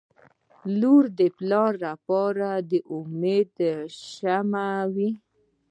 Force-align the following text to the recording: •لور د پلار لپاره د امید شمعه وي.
•لور 0.79 1.03
د 1.19 1.21
پلار 1.37 1.71
لپاره 1.87 2.49
د 2.69 2.71
امید 2.97 3.53
شمعه 4.13 4.73
وي. 4.95 5.11